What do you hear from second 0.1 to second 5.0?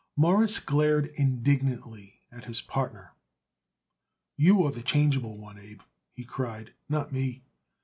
Morris glared indignantly at his partner. "You are the